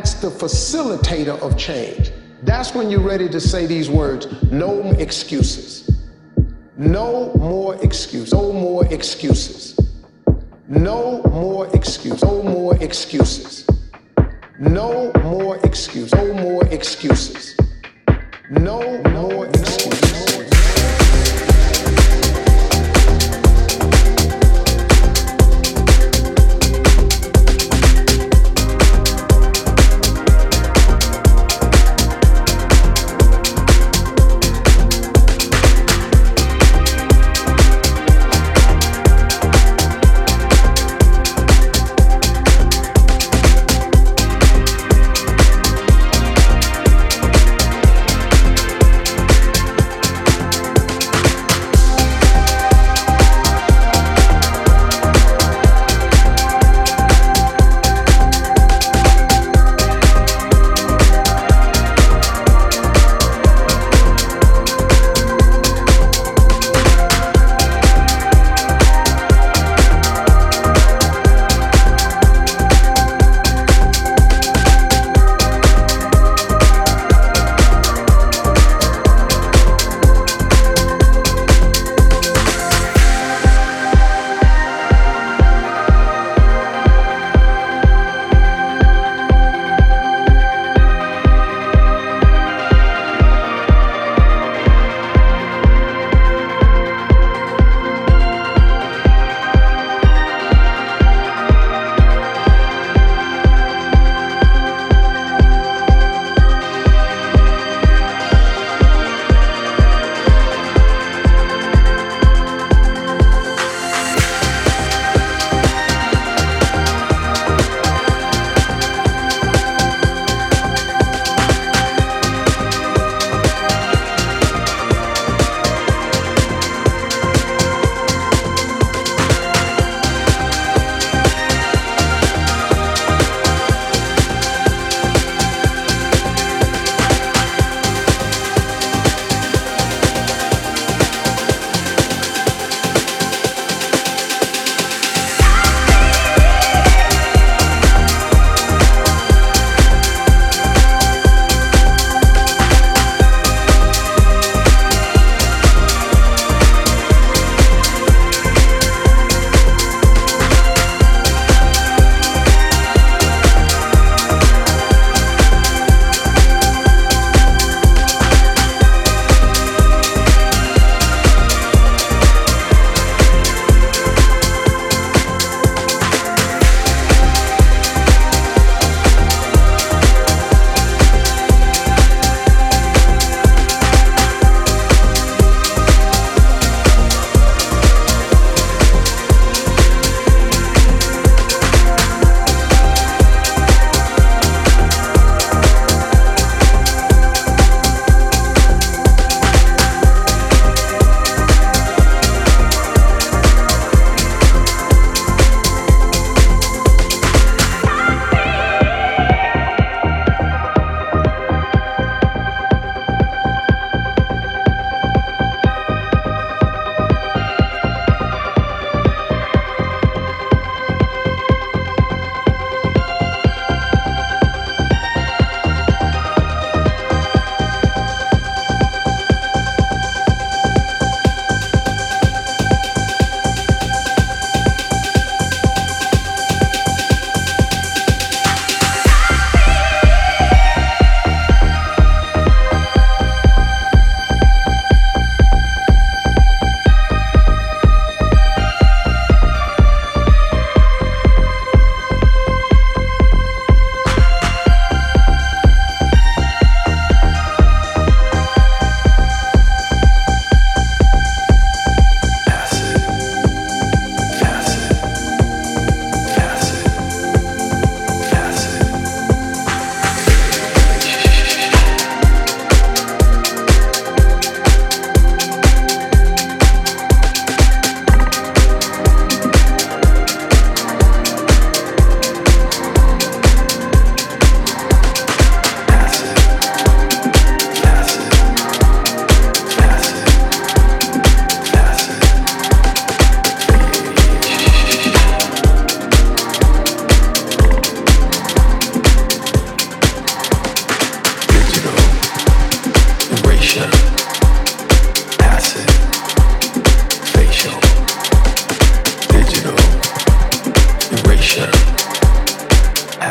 that's 0.00 0.14
the 0.14 0.30
facilitator 0.30 1.38
of 1.42 1.58
change. 1.58 2.10
That's 2.44 2.74
when 2.74 2.88
you're 2.88 3.02
ready 3.02 3.28
to 3.28 3.38
say 3.38 3.66
these 3.66 3.90
words 3.90 4.26
no 4.50 4.92
excuses. 4.92 5.90
No 6.78 7.34
more 7.34 7.74
excuses. 7.84 8.32
No 8.32 8.50
more 8.50 8.86
oh, 8.86 8.94
excuses. 8.94 9.39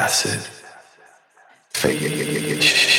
acid. 0.09 0.41
Fake. 1.69 2.98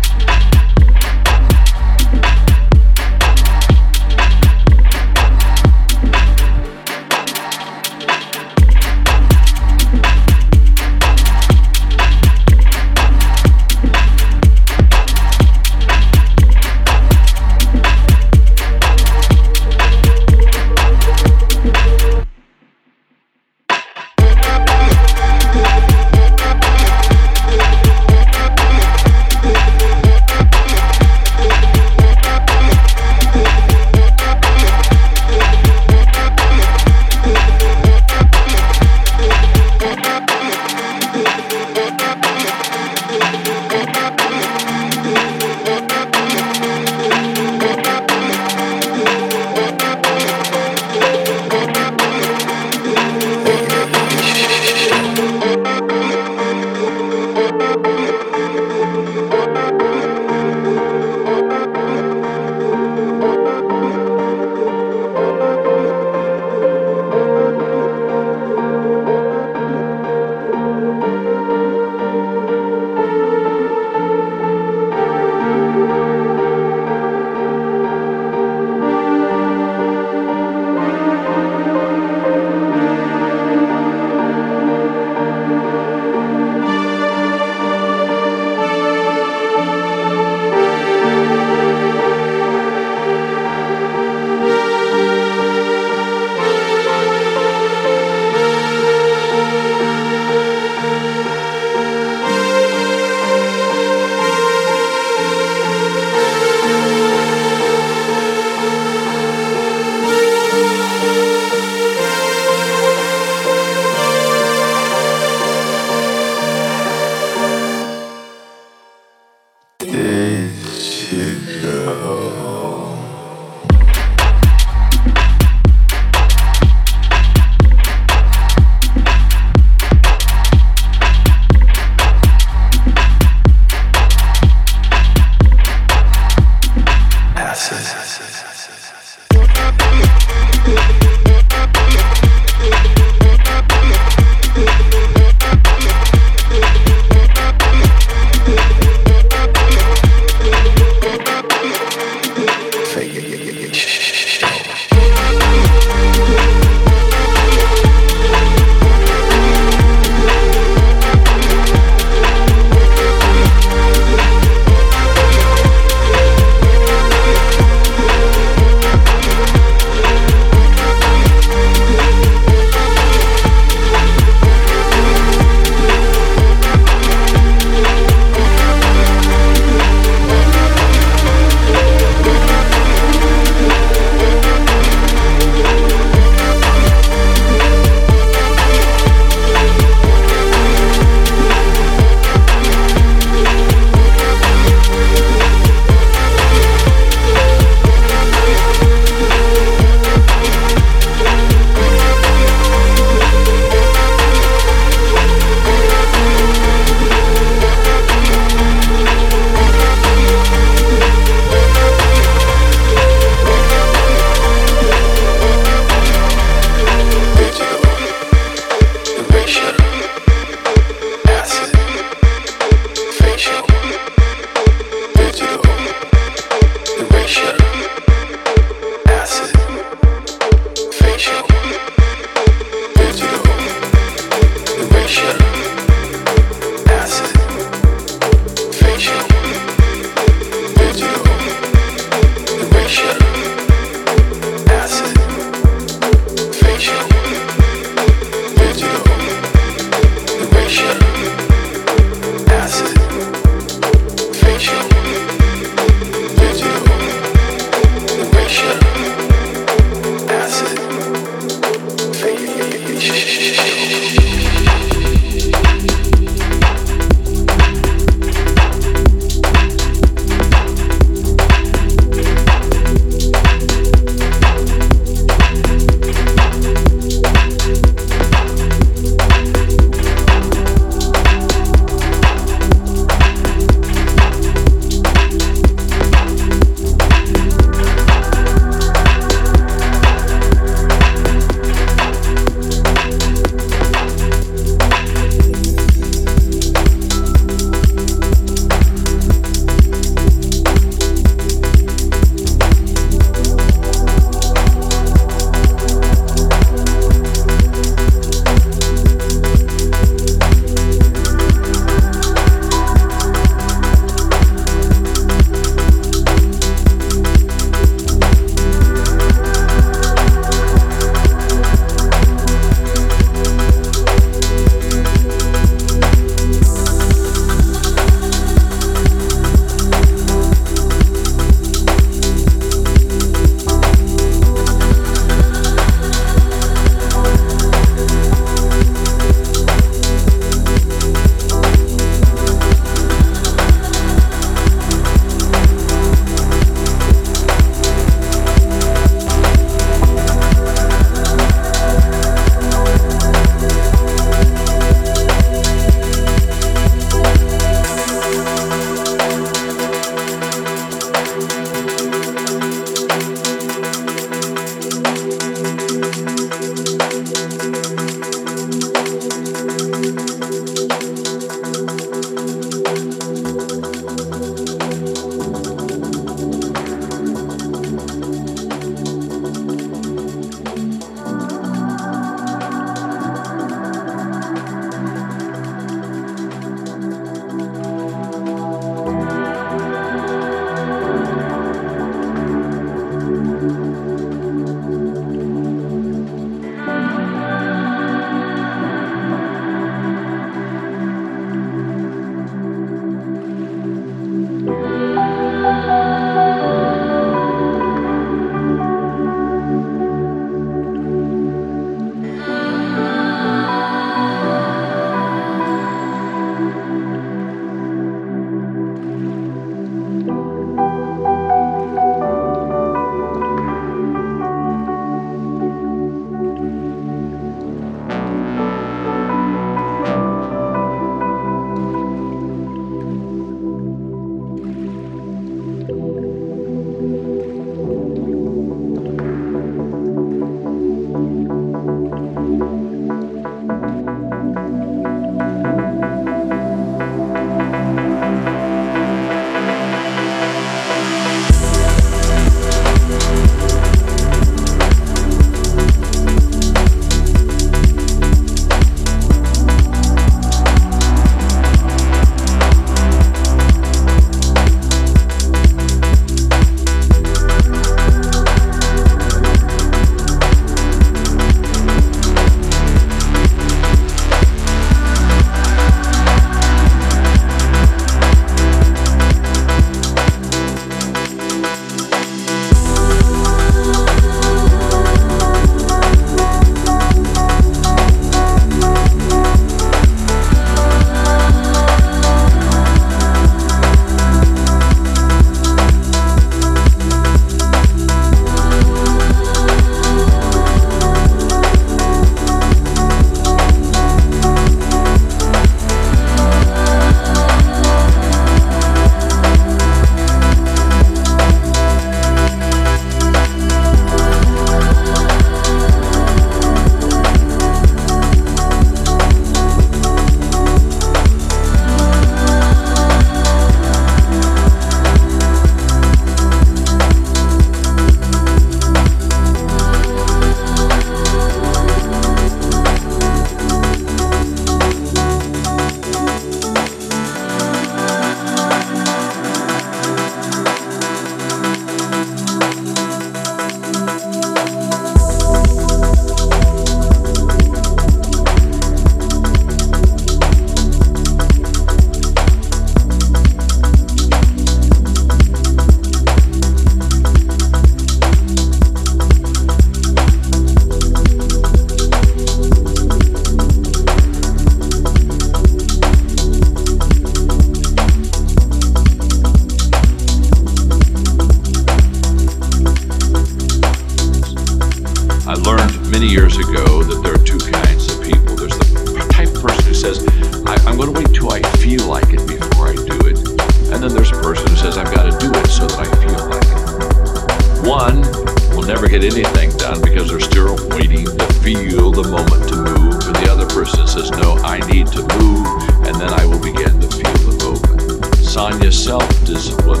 Never 589.06 589.20
get 589.20 589.32
anything 589.32 589.70
done 589.78 590.00
because 590.02 590.28
they're 590.28 590.40
still 590.40 590.76
waiting 590.90 591.24
to 591.24 591.46
feel 591.62 592.10
the 592.10 592.22
moment 592.28 592.68
to 592.68 592.76
move. 592.76 593.14
And 593.26 593.36
the 593.36 593.48
other 593.50 593.66
person 593.66 594.06
says, 594.06 594.30
No, 594.32 594.56
I 594.64 594.78
need 594.90 595.06
to 595.08 595.22
move, 595.38 595.66
and 596.06 596.14
then 596.16 596.32
I 596.32 596.44
will 596.46 596.58
begin 596.58 597.00
to 597.00 597.08
feel 597.08 597.36
the 597.46 597.54
movement. 597.64 598.36
Sonia, 598.36 598.90
self 598.90 599.28
discipline 599.44 600.00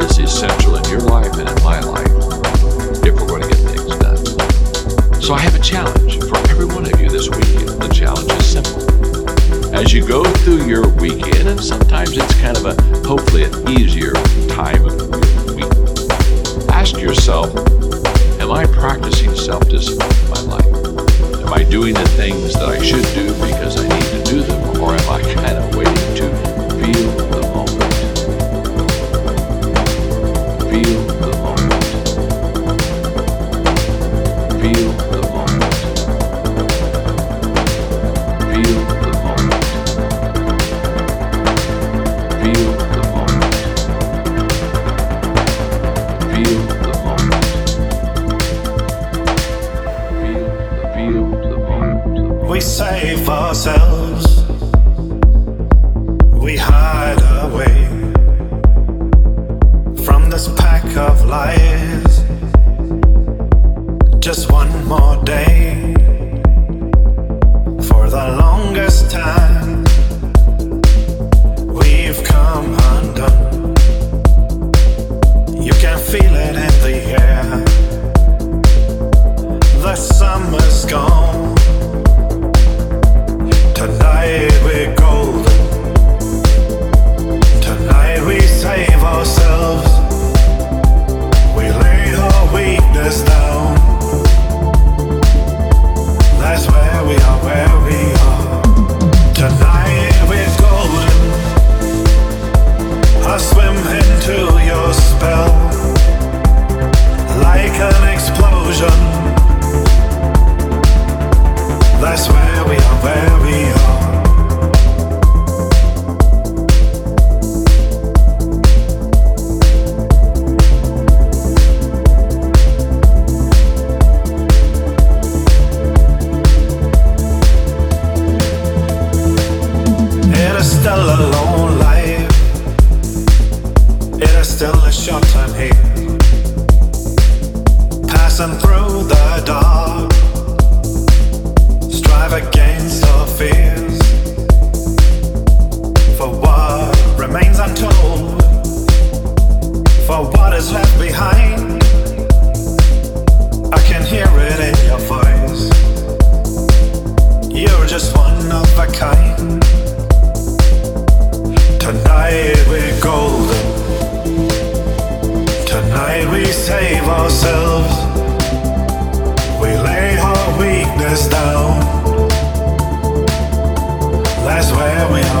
is 0.00 0.18
essential 0.18 0.76
in 0.76 0.84
your 0.88 1.00
life 1.00 1.32
and 1.38 1.48
in 1.48 1.64
my 1.64 1.80
life 1.80 2.08
if 3.04 3.14
we're 3.14 3.26
going 3.26 3.42
to 3.42 3.48
get 3.48 3.60
things 3.72 3.96
done. 3.98 5.20
So 5.20 5.34
I 5.34 5.40
have 5.40 5.54
a 5.54 5.62
challenge 5.62 6.18
for 6.20 6.36
every 6.50 6.66
one 6.66 6.86
of 6.86 7.00
you 7.00 7.08
this 7.08 7.28
weekend. 7.28 7.82
The 7.82 7.92
challenge 7.92 8.30
is 8.32 8.46
simple. 8.46 9.74
As 9.74 9.92
you 9.92 10.06
go 10.06 10.24
through 10.44 10.66
your 10.66 10.88
weekend, 10.96 11.48
and 11.48 11.60
sometimes 11.60 12.16
it's 12.16 12.34
kind 12.40 12.56
of 12.56 12.64
a 12.66 12.74
hopefully 13.06 13.44
an 13.44 13.68
easier 13.68 14.12
time 14.48 14.84
of 14.84 14.96
week, 15.54 15.72
ask 16.70 16.96
yourself, 16.96 17.52
am 18.50 18.56
I 18.56 18.66
practicing 18.66 19.32
self-discipline 19.36 20.10
in 20.10 20.30
my 20.30 20.40
life? 20.40 20.66
Am 21.46 21.52
I 21.52 21.62
doing 21.62 21.94
the 21.94 22.08
things 22.16 22.52
that 22.54 22.68
I 22.68 22.82
should 22.82 23.04
do 23.14 23.32
because 23.34 23.76
I 23.78 23.86
need 23.86 24.02
to 24.02 24.24
do 24.28 24.40
them, 24.42 24.82
or 24.82 24.92
am 24.92 25.08
I 25.08 25.22
kind 25.34 25.56
of 25.56 25.76
waiting 25.76 25.94
to 26.16 26.28
feel 26.74 27.10
the 27.30 27.42
moment? 27.54 27.94
Feel 30.68 31.09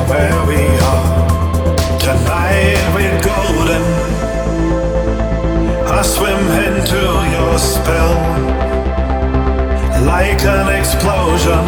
where 0.08 0.46
we 0.46 0.62
are. 0.92 1.98
Tonight 1.98 2.80
we're 2.94 3.20
golden. 3.22 3.84
I 5.86 6.02
swim 6.02 6.44
into 6.66 7.02
your 7.34 7.58
spell 7.58 8.16
like 10.04 10.42
an 10.44 10.68
explosion. 10.78 11.64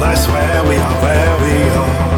That's 0.00 0.26
where 0.28 0.62
we 0.68 0.76
are, 0.76 0.96
where 1.02 1.34
we 1.42 1.54
are. 1.82 2.13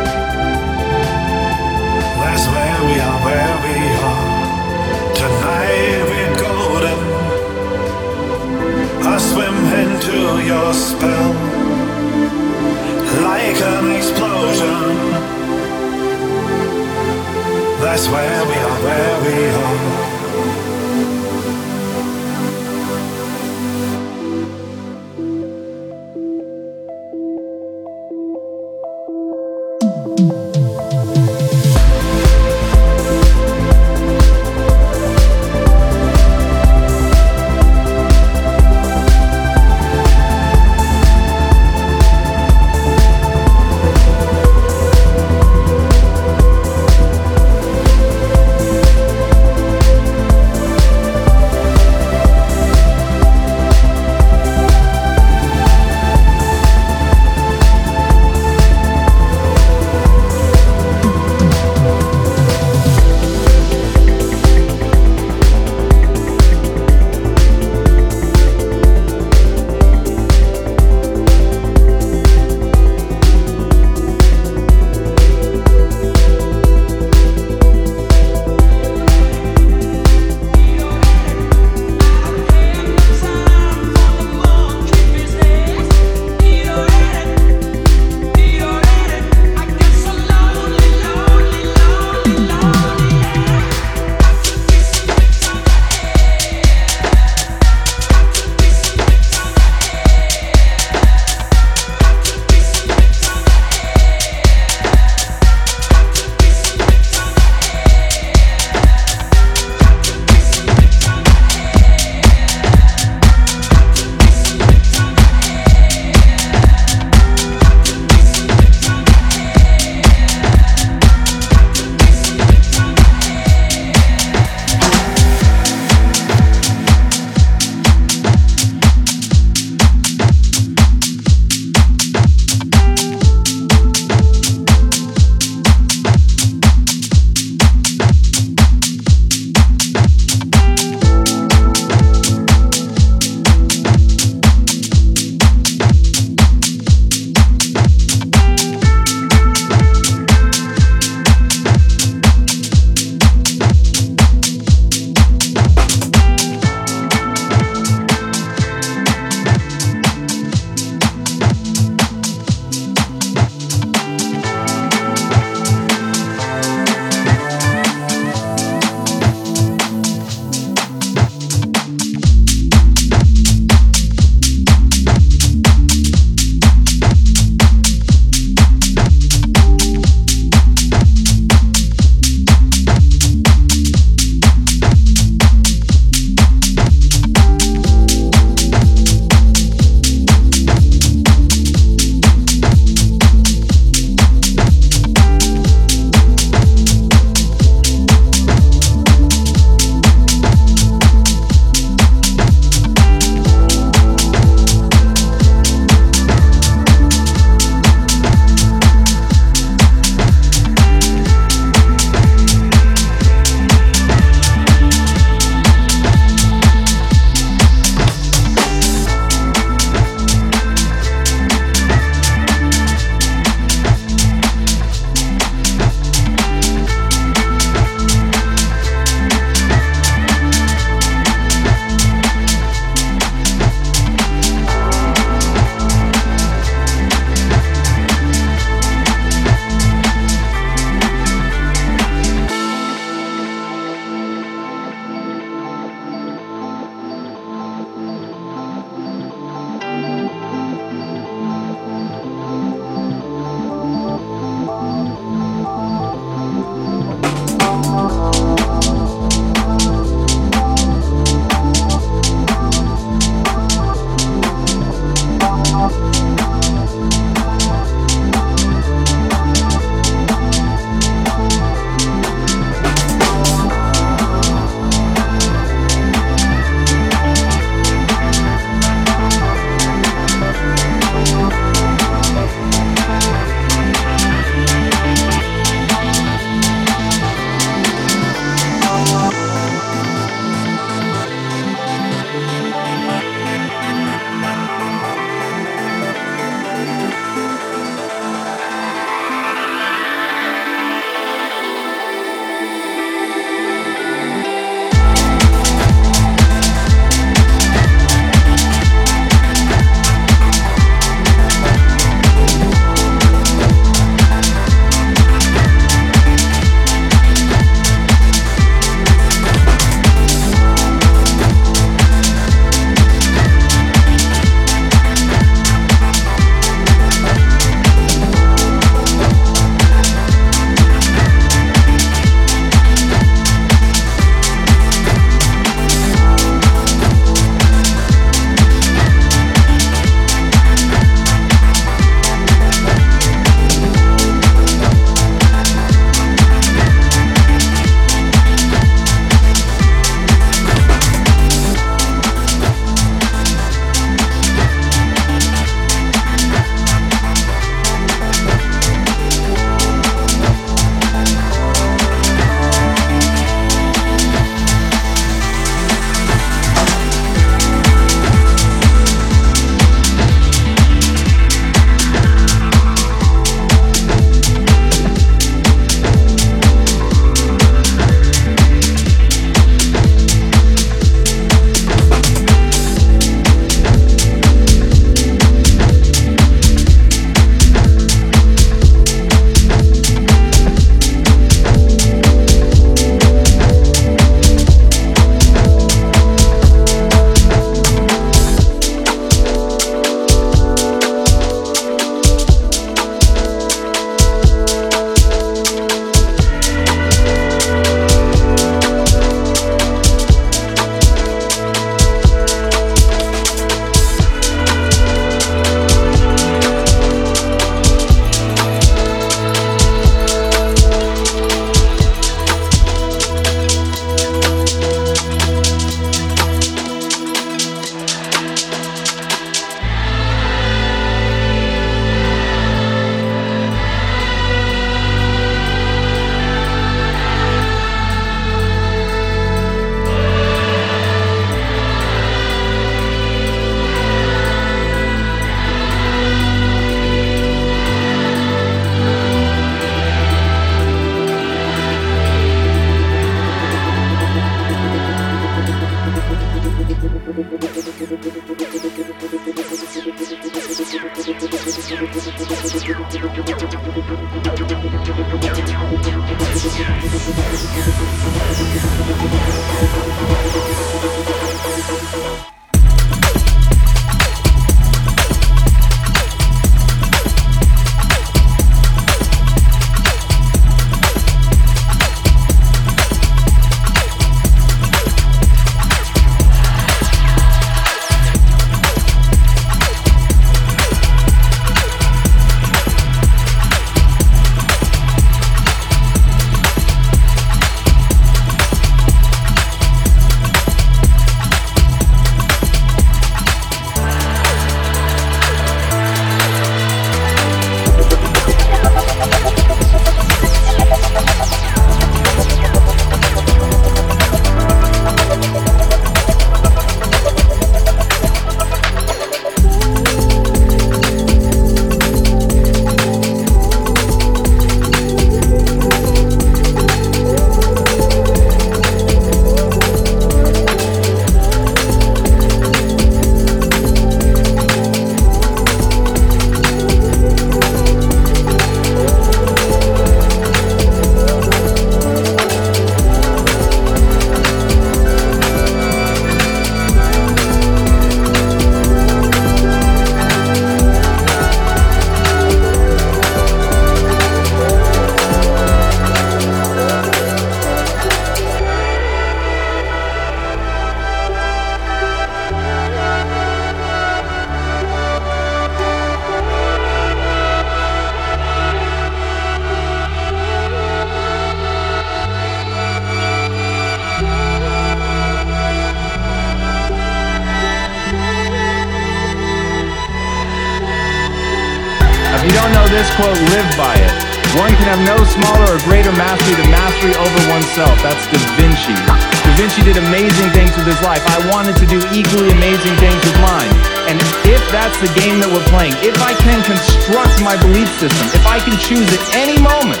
Quote, 583.16 583.36
live 583.52 583.70
by 583.80 583.96
it. 583.96 584.12
One 584.56 584.72
can 584.72 584.88
have 584.88 585.02
no 585.04 585.16
smaller 585.24 585.68
or 585.68 585.80
greater 585.84 586.12
mastery 586.16 586.56
than 586.56 586.72
mastery 586.72 587.12
over 587.12 587.40
oneself. 587.52 587.92
That's 588.00 588.24
Da 588.32 588.40
Vinci. 588.56 588.96
Da 588.96 589.52
Vinci 589.56 589.84
did 589.84 590.00
amazing 590.00 590.48
things 590.56 590.72
with 590.76 590.88
his 590.88 591.00
life. 591.04 591.20
I 591.28 591.40
wanted 591.52 591.76
to 591.80 591.86
do 591.88 592.00
equally 592.12 592.52
amazing 592.52 592.96
things 592.96 593.20
with 593.20 593.36
mine. 593.44 593.68
And 594.08 594.16
if 594.48 594.60
that's 594.72 594.96
the 595.04 595.12
game 595.12 595.44
that 595.44 595.50
we're 595.52 595.64
playing, 595.68 595.92
if 596.00 596.16
I 596.24 596.32
can 596.40 596.60
construct 596.64 597.36
my 597.44 597.56
belief 597.60 597.88
system, 598.00 598.24
if 598.32 598.44
I 598.48 598.60
can 598.64 598.76
choose 598.80 599.08
at 599.12 599.24
any 599.36 599.60
moment 599.60 600.00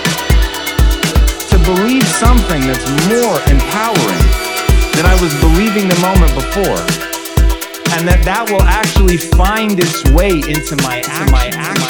to 1.52 1.56
believe 1.68 2.04
something 2.16 2.64
that's 2.64 2.88
more 3.12 3.36
empowering 3.52 4.24
than 4.96 5.04
I 5.04 5.16
was 5.20 5.36
believing 5.44 5.88
the 5.88 6.00
moment 6.00 6.32
before, 6.32 6.80
and 7.92 8.08
that 8.08 8.24
that 8.24 8.48
will 8.48 8.64
actually 8.64 9.16
find 9.16 9.76
its 9.76 10.00
way 10.16 10.40
into 10.48 10.76
my, 10.80 11.04
into 11.04 11.24
my 11.28 11.52
action. 11.52 11.85